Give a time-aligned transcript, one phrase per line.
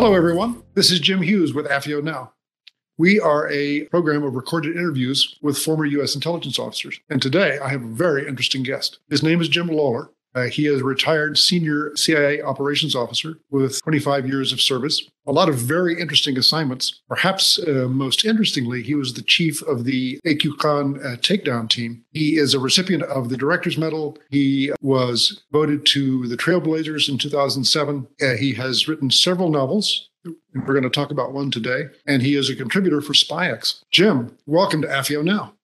[0.00, 0.62] Hello, everyone.
[0.72, 2.32] This is Jim Hughes with AFIO Now.
[2.96, 6.14] We are a program of recorded interviews with former U.S.
[6.14, 6.98] intelligence officers.
[7.10, 8.98] And today I have a very interesting guest.
[9.10, 10.08] His name is Jim Lawler.
[10.34, 15.02] Uh, he is a retired senior CIA operations officer with 25 years of service.
[15.26, 17.00] A lot of very interesting assignments.
[17.08, 22.04] Perhaps uh, most interestingly, he was the chief of the AQ Khan uh, takedown team.
[22.12, 24.16] He is a recipient of the Director's Medal.
[24.30, 28.06] He was voted to the Trailblazers in 2007.
[28.20, 30.10] Uh, he has written several novels.
[30.24, 31.84] We're going to talk about one today.
[32.06, 33.82] And he is a contributor for SpyX.
[33.90, 35.54] Jim, welcome to AFIO Now.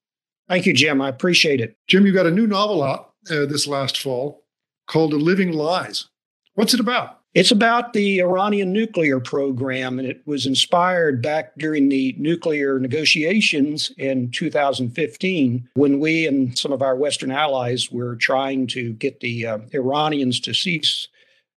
[0.49, 1.01] Thank you, Jim.
[1.01, 1.77] I appreciate it.
[1.89, 4.45] Jim, you got a new novel out uh, this last fall
[4.87, 6.09] called The Living Lies.
[6.55, 7.21] What's it about?
[7.35, 13.93] It's about the Iranian nuclear program, and it was inspired back during the nuclear negotiations
[13.99, 19.47] in 2015 when we and some of our Western allies were trying to get the
[19.47, 21.09] uh, Iranians to cease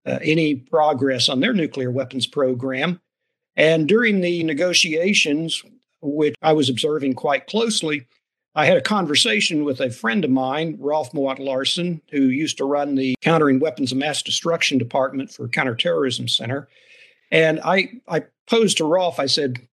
[0.06, 3.00] uh, any progress on their nuclear weapons program.
[3.56, 5.64] And during the negotiations,
[6.02, 8.06] which I was observing quite closely,
[8.56, 12.96] I had a conversation with a friend of mine, Rolf Mowatt-Larssen, who used to run
[12.96, 16.68] the Countering Weapons of Mass Destruction Department for Counterterrorism Center.
[17.32, 19.68] And I, I posed to Rolf, I said,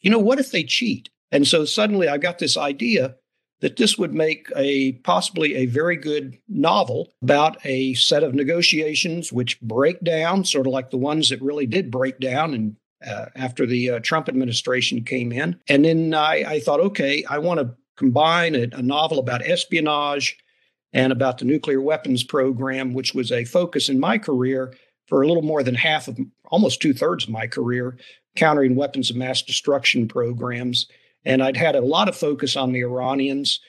[0.00, 1.10] you know, what if they cheat?
[1.30, 3.16] And so suddenly I got this idea
[3.60, 9.32] that this would make a possibly a very good novel about a set of negotiations
[9.32, 13.26] which break down, sort of like the ones that really did break down and uh,
[13.36, 15.60] after the uh, Trump administration came in.
[15.68, 20.36] And then I, I thought, okay, I want to combine a, a novel about espionage
[20.92, 24.74] and about the nuclear weapons program, which was a focus in my career
[25.08, 26.18] for a little more than half of
[26.50, 27.98] almost two thirds of my career,
[28.36, 30.86] countering weapons of mass destruction programs.
[31.24, 33.60] And I'd had a lot of focus on the Iranians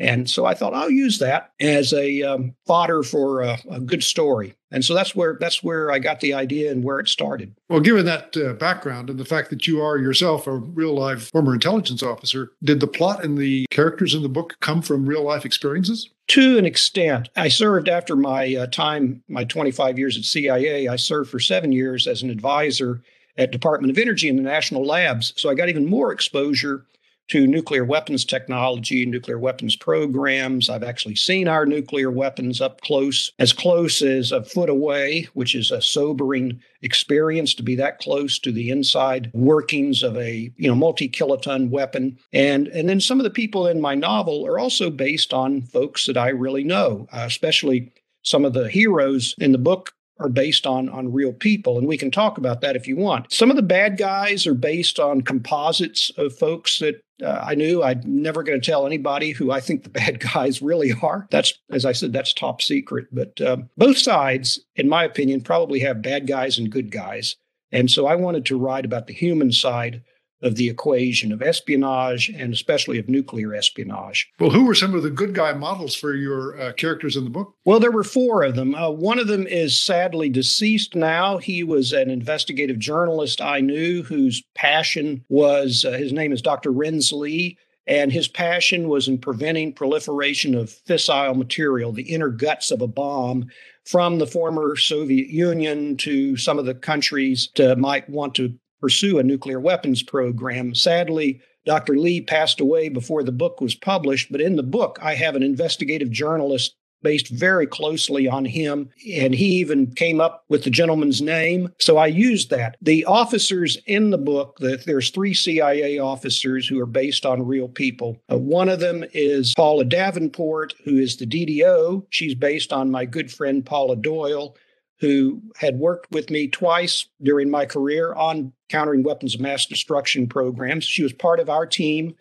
[0.00, 4.02] and so I thought I'll use that as a um, fodder for a, a, good
[4.02, 4.54] story.
[4.70, 7.54] And so that's where that's where I got the idea and where it started.
[7.68, 11.30] Well, given that uh, background and the fact that you are yourself a real life
[11.30, 15.22] former intelligence officer, did the plot and the characters in the book come from real
[15.22, 16.08] life experiences?
[16.28, 20.88] To an extent, I served after my uh, time, my 25 years at CIA.
[20.88, 23.02] I served for seven years as an advisor
[23.36, 25.34] at Department of Energy in the national labs.
[25.36, 26.86] So I got even more exposure
[27.30, 30.68] to nuclear weapons technology, nuclear weapons programs.
[30.68, 35.54] I've actually seen our nuclear weapons up close, as close as a foot away, which
[35.54, 40.68] is a sobering experience to be that close to the inside workings of a you
[40.68, 42.18] know multi-kiloton weapon.
[42.32, 46.06] And and then some of the people in my novel are also based on folks
[46.06, 47.92] that I really know, uh, especially
[48.22, 51.96] some of the heroes in the book are based on on real people and we
[51.96, 55.22] can talk about that if you want some of the bad guys are based on
[55.22, 59.60] composites of folks that uh, I knew I'm never going to tell anybody who I
[59.60, 61.26] think the bad guys really are.
[61.30, 63.08] That's, as I said, that's top secret.
[63.12, 67.36] But uh, both sides, in my opinion, probably have bad guys and good guys.
[67.72, 70.02] And so I wanted to write about the human side
[70.42, 74.30] of the equation of espionage and especially of nuclear espionage.
[74.38, 77.30] Well, who were some of the good guy models for your uh, characters in the
[77.30, 77.54] book?
[77.64, 78.74] Well, there were four of them.
[78.74, 81.38] Uh, one of them is sadly deceased now.
[81.38, 86.72] He was an investigative journalist I knew whose passion was, uh, his name is Dr.
[86.72, 87.58] Renz Lee.
[87.86, 92.86] And his passion was in preventing proliferation of fissile material, the inner guts of a
[92.86, 93.46] bomb,
[93.84, 99.18] from the former Soviet Union to some of the countries that might want to pursue
[99.18, 100.74] a nuclear weapons program.
[100.74, 101.96] Sadly, Dr.
[101.96, 105.42] Lee passed away before the book was published, but in the book, I have an
[105.42, 108.90] investigative journalist based very closely on him.
[109.16, 111.72] And he even came up with the gentleman's name.
[111.78, 112.76] So I used that.
[112.80, 117.68] The officers in the book, the, there's three CIA officers who are based on real
[117.68, 118.18] people.
[118.30, 122.06] Uh, one of them is Paula Davenport, who is the DDO.
[122.10, 124.56] She's based on my good friend Paula Doyle
[125.00, 130.26] who had worked with me twice during my career on countering weapons of mass destruction
[130.26, 130.84] programs.
[130.84, 132.14] She was part of our team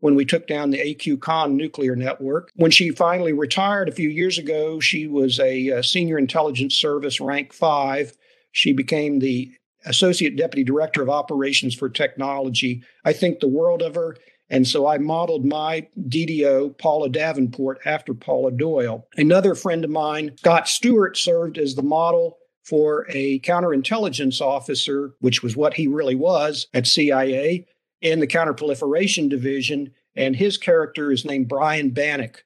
[0.00, 2.52] when we took down the AQ Khan nuclear network.
[2.56, 7.20] When she finally retired a few years ago, she was a, a senior intelligence service
[7.20, 8.12] rank five.
[8.52, 9.50] She became the
[9.86, 12.82] associate deputy director of operations for technology.
[13.04, 14.16] I think the world of her.
[14.48, 19.06] And so I modeled my DDO, Paula Davenport, after Paula Doyle.
[19.16, 25.42] Another friend of mine, Scott Stewart, served as the model for a counterintelligence officer, which
[25.42, 27.66] was what he really was at CIA
[28.00, 29.92] in the counterproliferation division.
[30.14, 32.44] And his character is named Brian Bannock.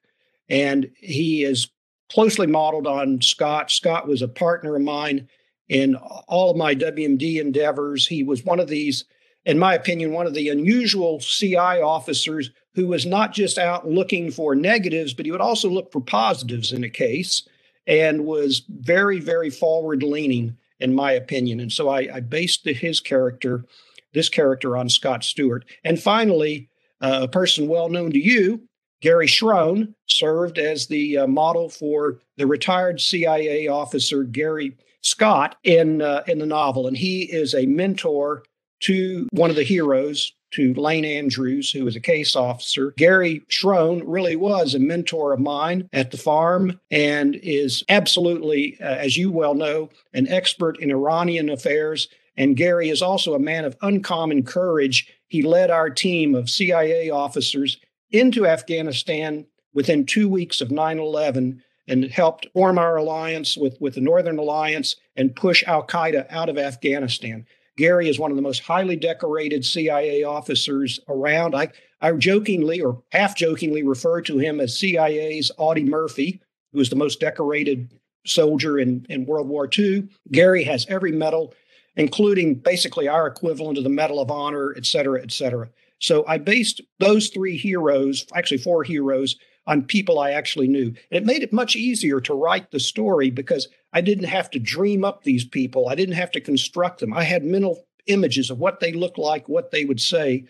[0.49, 1.69] And he is
[2.11, 3.71] closely modeled on Scott.
[3.71, 5.27] Scott was a partner of mine
[5.69, 8.07] in all of my WMD endeavors.
[8.07, 9.05] He was one of these
[9.45, 14.31] in my opinion, one of the unusual CI officers who was not just out looking
[14.31, 17.47] for negatives, but he would also look for positives in a case
[17.87, 20.57] and was very, very forward leaning.
[20.79, 21.59] in my opinion.
[21.59, 23.65] And so I, I based his character,
[24.13, 25.63] this character, on Scott Stewart.
[25.83, 26.69] And finally,
[27.01, 28.63] uh, a person well known to you,
[29.01, 36.01] Gary Schroen, served as the uh, model for the retired CIA officer Gary Scott in
[36.01, 38.43] uh, in the novel, and he is a mentor
[38.81, 42.93] to one of the heroes, to Lane Andrews, who was a case officer.
[42.97, 48.83] Gary Schroen really was a mentor of mine at the farm and is absolutely, uh,
[48.83, 52.09] as you well know, an expert in Iranian affairs.
[52.35, 55.07] And Gary is also a man of uncommon courage.
[55.27, 57.77] He led our team of CIA officers
[58.11, 63.95] into Afghanistan within two weeks of 9 11 and helped form our alliance with, with
[63.95, 67.45] the Northern Alliance and push Al Qaeda out of Afghanistan.
[67.81, 71.55] Gary is one of the most highly decorated CIA officers around.
[71.55, 71.69] I,
[71.99, 76.39] I jokingly or half jokingly refer to him as CIA's Audie Murphy,
[76.71, 77.91] who is the most decorated
[78.23, 80.07] soldier in, in World War II.
[80.31, 81.55] Gary has every medal,
[81.95, 85.67] including basically our equivalent of the Medal of Honor, et cetera, et cetera.
[85.97, 90.93] So I based those three heroes, actually four heroes, on people I actually knew.
[91.09, 94.59] And it made it much easier to write the story because I didn't have to
[94.59, 95.89] dream up these people.
[95.89, 97.13] I didn't have to construct them.
[97.13, 100.45] I had mental images of what they looked like, what they would say,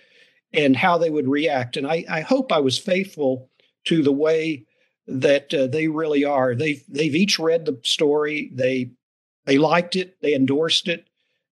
[0.54, 1.78] and how they would react.
[1.78, 3.50] And I, I hope I was faithful
[3.86, 4.66] to the way
[5.08, 6.56] that uh, they really are.
[6.56, 8.52] They've they've each read the story.
[8.54, 8.92] They
[9.46, 10.18] they liked it.
[10.22, 11.08] They endorsed it.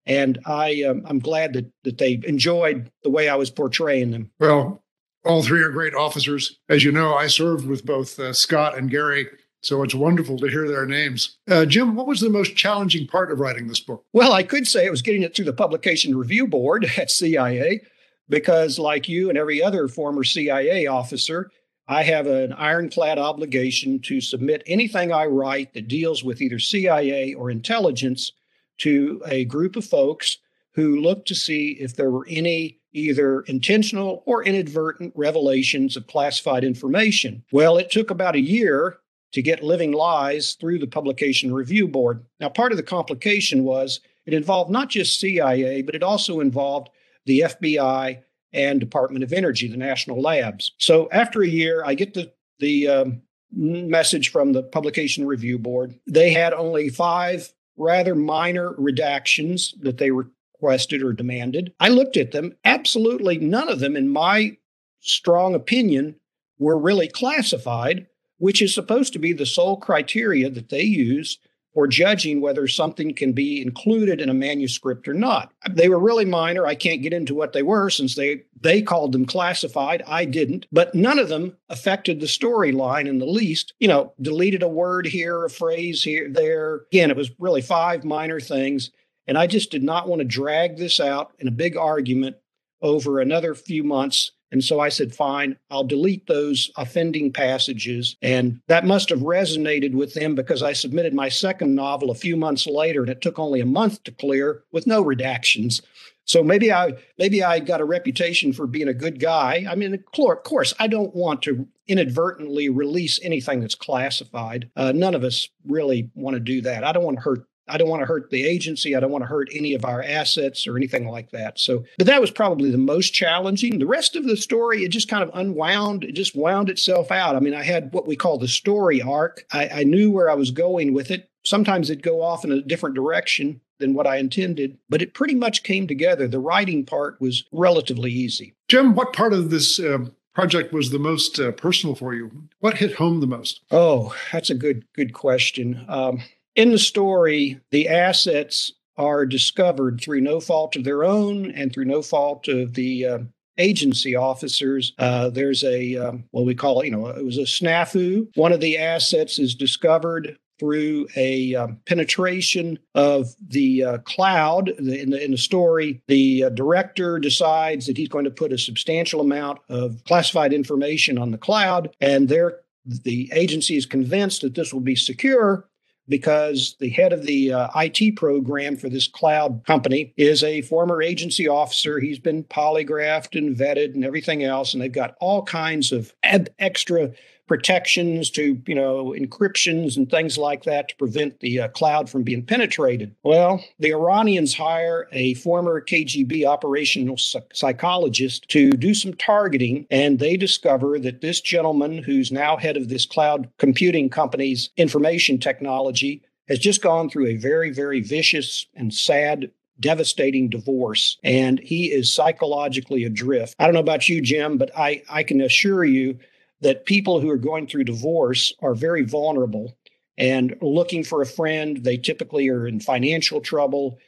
[0.06, 4.30] And I, um, I'm glad that that they enjoyed the way I was portraying them.
[4.38, 4.82] Well,
[5.24, 6.58] all three are great officers.
[6.68, 9.26] As you know, I served with both uh, Scott and Gary,
[9.62, 11.36] so it's wonderful to hear their names.
[11.48, 14.04] Uh, Jim, what was the most challenging part of writing this book?
[14.12, 17.82] Well, I could say it was getting it through the Publication Review Board at CIA,
[18.28, 21.50] because like you and every other former CIA officer,
[21.88, 27.34] I have an ironclad obligation to submit anything I write that deals with either CIA
[27.34, 28.32] or intelligence
[28.78, 30.38] to a group of folks
[30.74, 36.64] who look to see if there were any either intentional or inadvertent revelations of classified
[36.64, 37.44] information.
[37.52, 38.98] Well, it took about a year
[39.32, 42.24] to get Living Lies through the Publication Review Board.
[42.40, 46.90] Now, part of the complication was it involved not just CIA, but it also involved
[47.26, 48.22] the FBI
[48.52, 50.72] and Department of Energy, the national labs.
[50.78, 53.22] So after a year, I get the the um,
[53.52, 55.98] message from the Publication Review Board.
[56.06, 61.72] They had only five rather minor redactions that they requested or demanded.
[61.80, 62.54] I looked at them.
[62.64, 64.56] Absolutely none of them, in my
[65.00, 66.16] strong opinion,
[66.58, 68.06] were really classified,
[68.40, 71.38] which is supposed to be the sole criteria that they use
[71.72, 75.52] for judging whether something can be included in a manuscript or not.
[75.70, 76.66] They were really minor.
[76.66, 80.02] I can't get into what they were since they they called them classified.
[80.04, 83.72] I didn't, but none of them affected the storyline in the least.
[83.78, 86.80] You know, deleted a word here, a phrase here, there.
[86.90, 88.90] Again, it was really five minor things
[89.30, 92.34] and I just did not want to drag this out in a big argument
[92.82, 94.32] over another few months.
[94.52, 98.16] And so I said, fine, I'll delete those offending passages.
[98.22, 102.36] And that must have resonated with them because I submitted my second novel a few
[102.36, 105.82] months later and it took only a month to clear with no redactions.
[106.30, 109.66] So maybe I maybe I got a reputation for being a good guy.
[109.68, 114.70] I mean, of course, I don't want to inadvertently release anything that's classified.
[114.76, 116.84] Uh, none of us really want to do that.
[116.84, 118.94] I don't want to hurt I don't want to hurt the agency.
[118.94, 121.58] I don't want to hurt any of our assets or anything like that.
[121.58, 123.78] So, but that was probably the most challenging.
[123.78, 127.36] The rest of the story, it just kind of unwound, it just wound itself out.
[127.36, 129.44] I mean, I had what we call the story arc.
[129.52, 131.30] I, I knew where I was going with it.
[131.44, 135.34] Sometimes it'd go off in a different direction than what I intended, but it pretty
[135.34, 136.28] much came together.
[136.28, 138.54] The writing part was relatively easy.
[138.68, 142.30] Jim, what part of this uh, project was the most uh, personal for you?
[142.60, 143.62] What hit home the most?
[143.70, 145.84] Oh, that's a good good question.
[145.88, 146.22] Um,
[146.56, 151.86] in the story, the assets are discovered through no fault of their own and through
[151.86, 153.18] no fault of the uh,
[153.58, 154.92] agency officers.
[154.98, 158.28] Uh, there's a, um, what we call you know, it was a snafu.
[158.34, 164.68] One of the assets is discovered through a um, penetration of the uh, cloud.
[164.68, 168.58] In the, in the story, the uh, director decides that he's going to put a
[168.58, 174.54] substantial amount of classified information on the cloud, and there the agency is convinced that
[174.54, 175.68] this will be secure
[176.10, 181.00] because the head of the uh, IT program for this cloud company is a former
[181.00, 181.98] agency officer.
[181.98, 186.50] He's been polygraphed and vetted and everything else, and they've got all kinds of ad-
[186.58, 187.12] extra
[187.50, 192.22] protections to, you know, encryptions and things like that to prevent the uh, cloud from
[192.22, 193.12] being penetrated.
[193.24, 197.16] Well, the Iranians hire a former KGB operational
[197.52, 202.88] psychologist to do some targeting, and they discover that this gentleman, who's now head of
[202.88, 208.94] this cloud computing company's information technology, has just gone through a very, very vicious and
[208.94, 213.54] sad devastating divorce and he is psychologically adrift.
[213.58, 216.18] I don't know about you, Jim, but I, I can assure you
[216.60, 219.76] that people who are going through divorce are very vulnerable
[220.18, 221.78] and looking for a friend.
[221.78, 223.98] They typically are in financial trouble.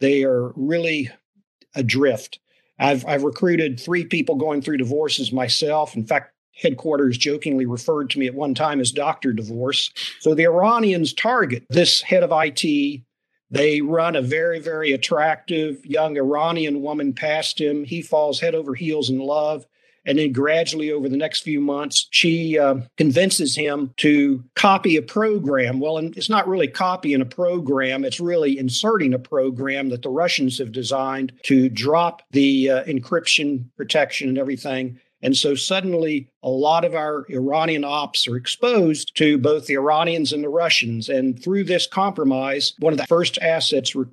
[0.00, 1.10] They are really
[1.74, 2.40] adrift.
[2.78, 5.94] I've, I've recruited three people going through divorces myself.
[5.94, 9.32] In fact, headquarters jokingly referred to me at one time as Dr.
[9.32, 9.90] Divorce.
[10.18, 13.02] So the Iranians target this head of IT.
[13.50, 17.84] They run a very, very attractive young Iranian woman past him.
[17.84, 19.66] He falls head over heels in love.
[20.06, 25.02] And then gradually over the next few months, she uh, convinces him to copy a
[25.02, 25.78] program.
[25.78, 30.10] Well, and it's not really copying a program, it's really inserting a program that the
[30.10, 34.98] Russians have designed to drop the uh, encryption protection and everything.
[35.22, 40.32] And so suddenly, a lot of our Iranian ops are exposed to both the Iranians
[40.32, 41.08] and the Russians.
[41.08, 44.08] And through this compromise, one of the first assets rec-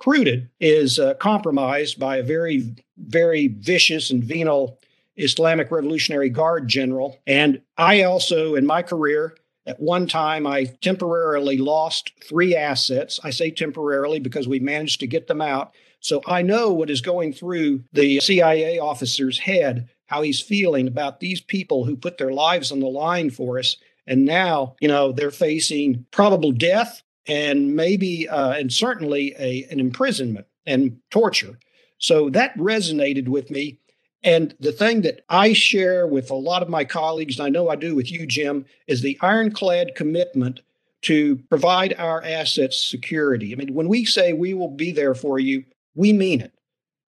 [0.00, 4.78] recruited is uh, compromised by a very, very vicious and venal
[5.16, 7.18] Islamic Revolutionary Guard general.
[7.26, 9.36] And I also, in my career,
[9.66, 13.20] at one time, I temporarily lost three assets.
[13.22, 15.72] I say temporarily because we managed to get them out.
[16.00, 21.20] So I know what is going through the CIA officer's head, how he's feeling about
[21.20, 23.76] these people who put their lives on the line for us.
[24.06, 29.78] And now, you know, they're facing probable death and maybe, uh, and certainly a, an
[29.78, 31.58] imprisonment and torture.
[31.98, 33.78] So that resonated with me.
[34.22, 37.70] And the thing that I share with a lot of my colleagues, and I know
[37.70, 40.60] I do with you, Jim, is the ironclad commitment
[41.02, 43.52] to provide our assets security.
[43.52, 46.52] I mean, when we say we will be there for you, we mean it.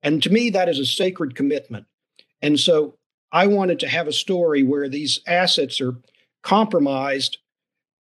[0.02, 1.87] And to me, that is a sacred commitment.
[2.40, 2.97] And so
[3.31, 5.97] I wanted to have a story where these assets are
[6.42, 7.38] compromised,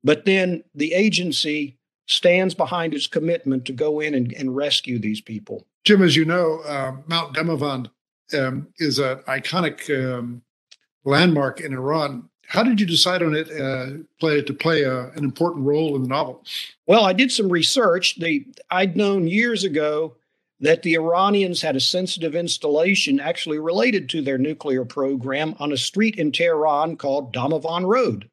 [0.04, 5.20] but then the agency stands behind its commitment to go in and, and rescue these
[5.20, 5.66] people.
[5.84, 7.90] Jim, as you know, uh, Mount Damavand
[8.34, 10.42] um, is an iconic um,
[11.04, 12.28] landmark in Iran.
[12.46, 16.02] How did you decide on it uh, play to play a, an important role in
[16.02, 16.44] the novel?
[16.86, 18.18] Well, I did some research.
[18.18, 20.16] The, I'd known years ago
[20.60, 25.76] that the Iranians had a sensitive installation actually related to their nuclear program on a
[25.76, 28.28] street in Tehran called Damavand Road.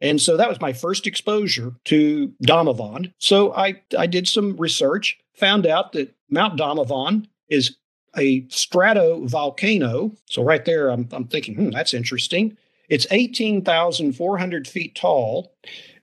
[0.00, 3.12] And so that was my first exposure to Damavand.
[3.18, 7.76] So I, I did some research, found out that Mount Damavand is
[8.16, 10.16] a stratovolcano.
[10.26, 12.56] So right there, I'm, I'm thinking, hmm, that's interesting.
[12.88, 15.54] It's 18,400 feet tall.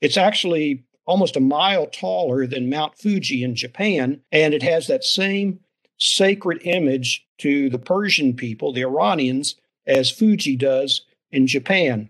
[0.02, 5.04] It's actually almost a mile taller than Mount Fuji in Japan, and it has that
[5.04, 5.60] same
[5.98, 11.02] sacred image to the Persian people, the Iranians, as Fuji does
[11.32, 12.10] in Japan.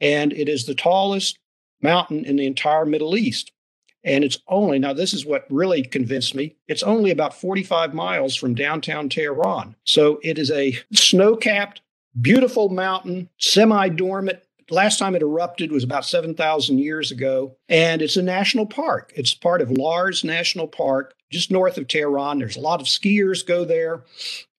[0.00, 1.38] And it is the tallest
[1.80, 3.52] mountain in the entire Middle East.
[4.04, 8.36] And it's only, now this is what really convinced me, it's only about 45 miles
[8.36, 9.74] from downtown Tehran.
[9.84, 11.80] So it is a snow capped,
[12.20, 14.40] beautiful mountain, semi dormant.
[14.70, 17.56] Last time it erupted was about 7,000 years ago.
[17.68, 19.12] And it's a national park.
[19.14, 22.38] It's part of Lars National Park, just north of Tehran.
[22.38, 24.04] There's a lot of skiers go there.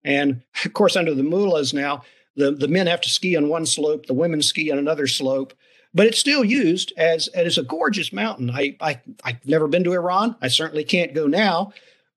[0.04, 2.04] And of course, under the mullahs now,
[2.36, 5.54] the, the men have to ski on one slope, the women ski on another slope
[5.96, 8.52] but it's still used as as a gorgeous mountain.
[8.52, 10.36] I, I I've never been to Iran.
[10.42, 11.72] I certainly can't go now,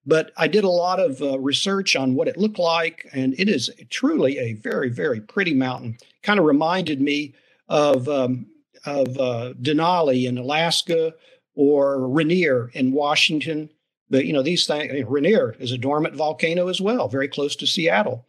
[0.05, 3.49] but I did a lot of uh, research on what it looked like, and it
[3.49, 5.97] is truly a very very pretty mountain.
[6.23, 7.35] Kind of reminded me
[7.69, 8.47] of um,
[8.85, 11.15] of uh, Denali in Alaska
[11.55, 13.71] or Rainier in Washington.
[14.11, 14.93] But you know these things.
[15.07, 18.28] Rainier is a dormant volcano as well, very close to Seattle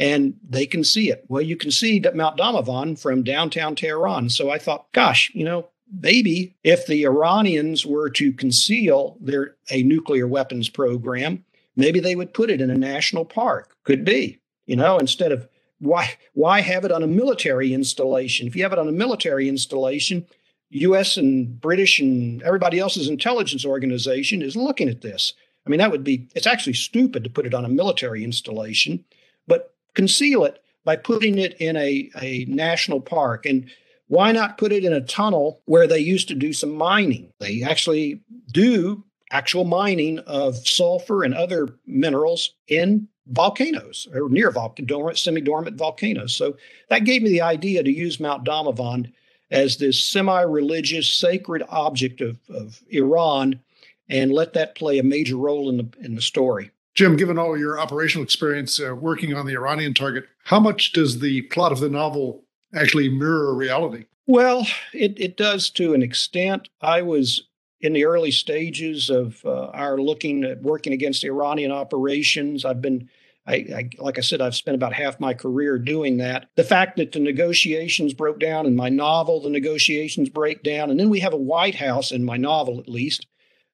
[0.00, 1.26] and they can see it.
[1.28, 4.30] Well, you can see Mount Damavand from downtown Tehran.
[4.30, 5.68] So I thought, gosh, you know,
[6.00, 11.44] maybe if the Iranians were to conceal their a nuclear weapons program,
[11.76, 13.76] maybe they would put it in a national park.
[13.84, 15.46] Could be, you know, instead of
[15.80, 18.46] why why have it on a military installation?
[18.46, 20.26] If you have it on a military installation,
[20.70, 25.34] US and British and everybody else's intelligence organization is looking at this.
[25.66, 29.04] I mean, that would be it's actually stupid to put it on a military installation,
[29.46, 33.46] but conceal it by putting it in a, a national park.
[33.46, 33.70] And
[34.08, 37.32] why not put it in a tunnel where they used to do some mining?
[37.38, 38.20] They actually
[38.50, 44.74] do actual mining of sulfur and other minerals in volcanoes or near vol-
[45.14, 46.34] semi-dormant volcanoes.
[46.34, 46.56] So
[46.88, 49.12] that gave me the idea to use Mount Damavand
[49.50, 53.60] as this semi-religious sacred object of, of Iran
[54.08, 56.70] and let that play a major role in the in the story.
[56.94, 61.20] Jim, given all your operational experience uh, working on the Iranian target, how much does
[61.20, 62.44] the plot of the novel
[62.74, 64.06] actually mirror reality?
[64.26, 66.68] Well, it, it does to an extent.
[66.80, 67.48] I was
[67.80, 72.64] in the early stages of uh, our looking at working against the Iranian operations.
[72.64, 73.08] I've been
[73.46, 76.48] I, I, like I said, I've spent about half my career doing that.
[76.56, 81.00] The fact that the negotiations broke down in my novel, the negotiations break down, and
[81.00, 83.26] then we have a White House in my novel, at least,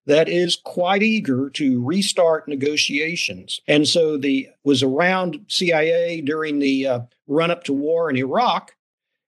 [0.07, 3.61] that is quite eager to restart negotiations.
[3.67, 8.73] And so the was around CIA during the uh, run up to war in Iraq,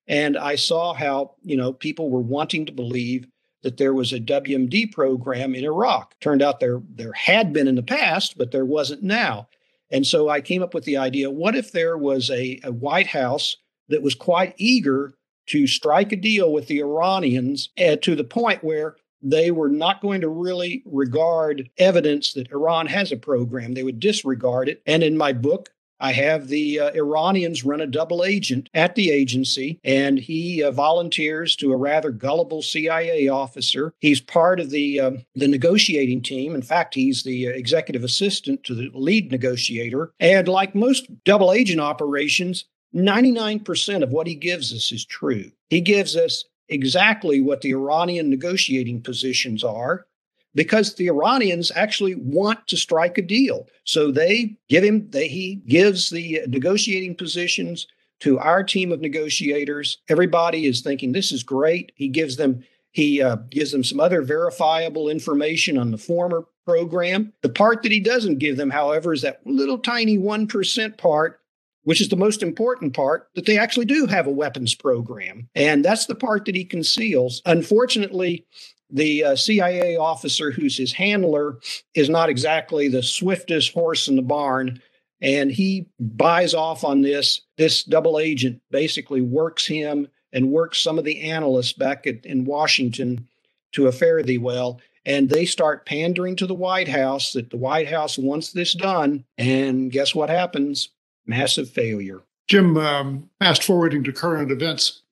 [0.07, 3.27] and I saw how you know people were wanting to believe
[3.63, 6.15] that there was a WMD program in Iraq.
[6.21, 9.49] Turned out there there had been in the past, but there wasn't now.
[9.91, 13.09] And so I came up with the idea: what if there was a, a White
[13.09, 13.57] House
[13.89, 15.13] that was quite eager
[15.47, 20.01] to strike a deal with the Iranians uh, to the point where they were not
[20.01, 23.75] going to really regard evidence that Iran has a program.
[23.75, 24.83] They would disregard it.
[24.87, 25.71] And in my book,
[26.01, 30.71] I have the uh, Iranians run a double agent at the agency, and he uh,
[30.71, 33.93] volunteers to a rather gullible CIA officer.
[33.99, 36.55] He's part of the um, the negotiating team.
[36.55, 40.13] In fact, he's the uh, executive assistant to the lead negotiator.
[40.21, 45.51] And like most double agent operations, 99% of what he gives us is true.
[45.69, 50.07] He gives us exactly what the Iranian negotiating positions are
[50.55, 53.69] because the Iranians actually want to strike a deal.
[53.85, 57.87] So they give him, they, he gives the negotiating positions
[58.21, 59.99] to our team of negotiators.
[60.09, 61.93] Everybody is thinking this is great.
[61.95, 67.33] He gives them he uh, gives them some other verifiable information on the former program.
[67.43, 71.41] The part that he doesn't give them, however, is that little tiny 1% part
[71.85, 75.49] which is the most important part, that they actually do have a weapons program.
[75.55, 77.41] And that's the part that he conceals.
[77.47, 78.45] Unfortunately,
[78.91, 81.59] the uh, CIA officer who's his handler
[81.95, 84.81] is not exactly the swiftest horse in the barn.
[85.21, 87.43] And he buys off on this.
[87.57, 92.45] This double agent basically works him and works some of the analysts back at, in
[92.45, 93.27] Washington
[93.73, 94.81] to a fare thee well.
[95.05, 99.25] And they start pandering to the White House that the White House wants this done.
[99.38, 100.91] And guess what happens?
[101.29, 102.23] Massive failure.
[102.49, 105.03] Jim, um, fast forwarding to current events,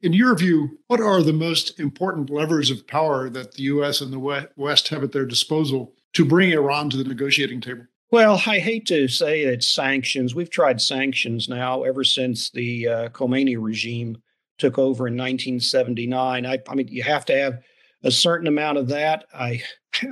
[0.00, 4.00] in your view, what are the most important levers of power that the U.S.
[4.00, 7.84] and the West have at their disposal to bring Iran to the negotiating table?
[8.10, 10.34] Well, I hate to say it's sanctions.
[10.34, 14.18] We've tried sanctions now ever since the uh, Khomeini regime
[14.58, 16.46] took over in 1979.
[16.46, 17.58] I, I, mean, you have to have
[18.04, 19.24] a certain amount of that.
[19.34, 19.62] I,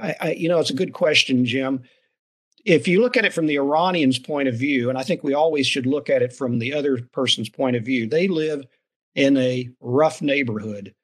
[0.02, 1.84] I, I, you know, it's a good question, Jim
[2.64, 5.34] if you look at it from the Iranians' point of view, and I think we
[5.34, 8.64] always should look at it from the other person's point of view, they live
[9.14, 10.94] in a rough neighborhood.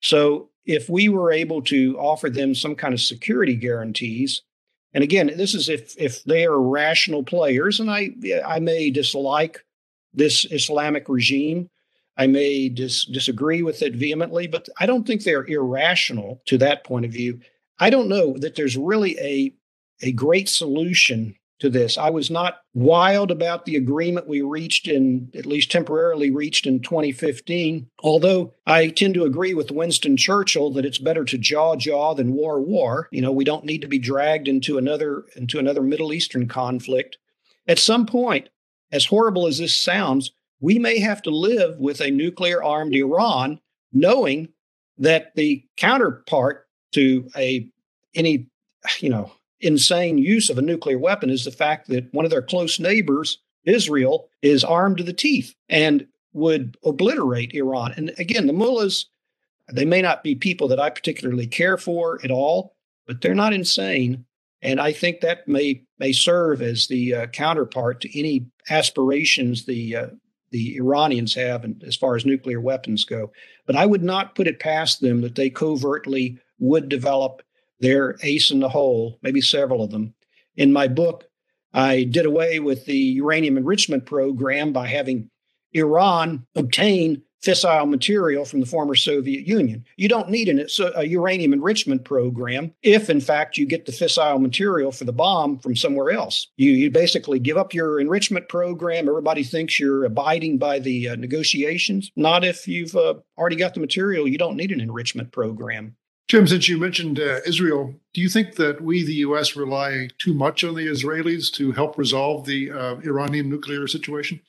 [0.00, 4.42] So if we were able to offer them some kind of security guarantees,
[4.92, 8.10] and again, this is if if they are rational players, and I
[8.46, 9.64] I may dislike
[10.14, 11.68] this Islamic regime,
[12.16, 16.84] I may dis- disagree with it vehemently, but I don't think they're irrational to that
[16.84, 17.40] point of view.
[17.78, 19.52] I don't know that there's really a
[20.02, 21.96] a great solution to this.
[21.96, 26.80] I was not wild about the agreement we reached in, at least temporarily reached in
[26.80, 32.14] 2015, although I tend to agree with Winston Churchill that it's better to jaw jaw
[32.14, 33.08] than war war.
[33.10, 37.16] You know, we don't need to be dragged into another into another Middle Eastern conflict.
[37.66, 38.50] At some point,
[38.92, 43.60] as horrible as this sounds, we may have to live with a nuclear armed Iran,
[43.92, 44.48] knowing
[44.98, 47.66] that the counterpart to a
[48.14, 48.48] any
[49.00, 49.32] you know
[49.66, 53.38] insane use of a nuclear weapon is the fact that one of their close neighbors,
[53.64, 57.92] Israel, is armed to the teeth and would obliterate Iran.
[57.96, 59.06] And again, the mullahs,
[59.72, 62.76] they may not be people that I particularly care for at all,
[63.06, 64.24] but they're not insane.
[64.62, 69.96] And I think that may may serve as the uh, counterpart to any aspirations the
[69.96, 70.06] uh,
[70.50, 73.32] the Iranians have and as far as nuclear weapons go.
[73.66, 77.42] But I would not put it past them that they covertly would develop
[77.80, 80.14] they're ace in the hole, maybe several of them.
[80.56, 81.24] In my book,
[81.72, 85.30] I did away with the uranium enrichment program by having
[85.72, 89.84] Iran obtain fissile material from the former Soviet Union.
[89.96, 94.40] You don't need an, a uranium enrichment program if, in fact, you get the fissile
[94.40, 96.48] material for the bomb from somewhere else.
[96.56, 99.08] You, you basically give up your enrichment program.
[99.08, 102.10] Everybody thinks you're abiding by the uh, negotiations.
[102.16, 104.26] Not if you've uh, already got the material.
[104.26, 105.94] You don't need an enrichment program.
[106.28, 110.34] Jim, since you mentioned uh, Israel, do you think that we, the U.S., rely too
[110.34, 114.40] much on the Israelis to help resolve the uh, Iranian nuclear situation?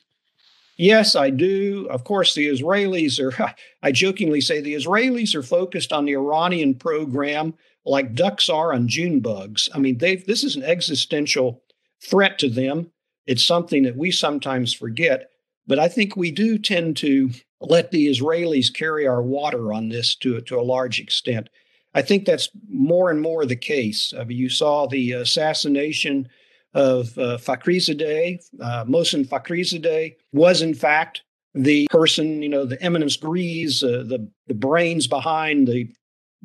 [0.78, 1.88] Yes, I do.
[1.90, 6.76] Of course, the Israelis are, I jokingly say, the Israelis are focused on the Iranian
[6.76, 7.54] program
[7.86, 9.70] like ducks are on June bugs.
[9.74, 11.64] I mean, they've, this is an existential
[12.04, 12.92] threat to them.
[13.26, 15.30] It's something that we sometimes forget.
[15.68, 20.16] But I think we do tend to let the Israelis carry our water on this
[20.18, 21.50] to, to a large extent.
[21.98, 24.14] I think that's more and more the case.
[24.16, 26.30] I mean, you saw the assassination
[26.76, 31.24] of uh, Fakhrizadeh, uh, Mohsen Fakhrizadeh, was in fact
[31.56, 35.92] the person, you know, the eminence grise, uh, the, the brains behind the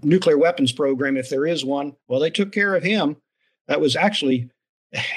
[0.03, 1.93] nuclear weapons program, if there is one.
[2.09, 3.19] Well, they took care of him.
[3.69, 4.49] That was actually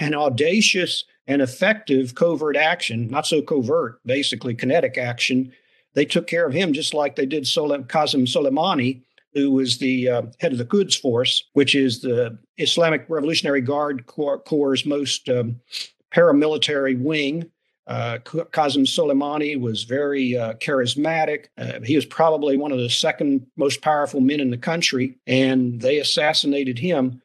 [0.02, 5.54] an audacious and effective covert action, not so covert, basically kinetic action.
[5.94, 9.00] They took care of him just like they did Sol- Qasem Soleimani,
[9.36, 14.08] who was the uh, head of the Quds Force, which is the Islamic Revolutionary Guard
[14.08, 15.60] Corps' most um,
[16.14, 17.52] paramilitary wing.
[17.86, 21.48] Uh, Qasem Soleimani was very uh, charismatic.
[21.58, 25.82] Uh, he was probably one of the second most powerful men in the country, and
[25.82, 27.22] they assassinated him.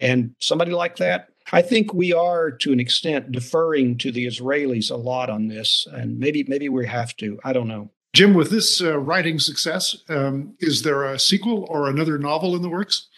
[0.00, 4.90] And somebody like that, I think we are to an extent deferring to the Israelis
[4.90, 7.38] a lot on this, and maybe maybe we have to.
[7.44, 7.90] I don't know.
[8.14, 12.60] Jim, with this uh, writing success, um, is there a sequel or another novel in
[12.60, 13.08] the works?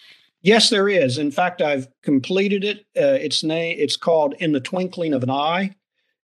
[0.41, 1.19] Yes, there is.
[1.19, 2.81] In fact, I've completed it.
[2.97, 5.75] Uh, its name it's called In the Twinkling of an Eye.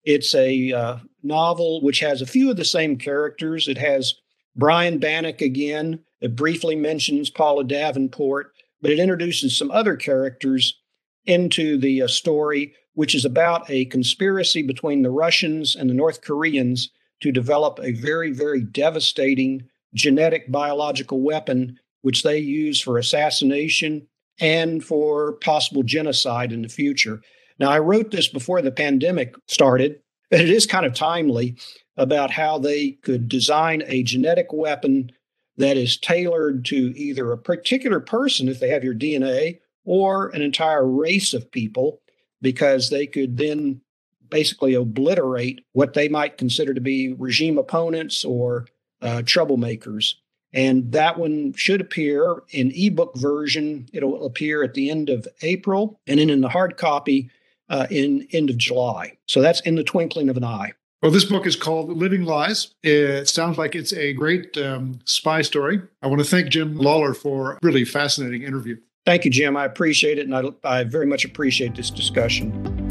[0.03, 3.67] It's a uh, novel which has a few of the same characters.
[3.67, 4.15] It has
[4.55, 5.99] Brian Bannock again.
[6.21, 8.51] It briefly mentions Paula Davenport,
[8.81, 10.79] but it introduces some other characters
[11.25, 16.21] into the uh, story, which is about a conspiracy between the Russians and the North
[16.21, 16.89] Koreans
[17.21, 24.07] to develop a very, very devastating genetic biological weapon, which they use for assassination
[24.39, 27.21] and for possible genocide in the future.
[27.57, 29.99] Now, I wrote this before the pandemic started,
[30.31, 31.55] and it is kind of timely
[31.97, 35.11] about how they could design a genetic weapon
[35.57, 40.41] that is tailored to either a particular person, if they have your DNA, or an
[40.41, 42.01] entire race of people,
[42.41, 43.81] because they could then
[44.29, 48.67] basically obliterate what they might consider to be regime opponents or
[49.01, 50.15] uh, troublemakers.
[50.53, 53.89] And that one should appear in ebook version.
[53.91, 57.29] It'll appear at the end of April, and then in the hard copy,
[57.69, 59.17] uh, in end of July.
[59.27, 60.71] So that's in the twinkling of an eye.
[61.01, 62.73] Well, this book is called Living Lies.
[62.81, 65.81] It sounds like it's a great um, spy story.
[66.01, 68.77] I want to thank Jim Lawler for a really fascinating interview.
[69.05, 69.55] Thank you, Jim.
[69.55, 72.84] I appreciate it, and I, I very much appreciate this discussion.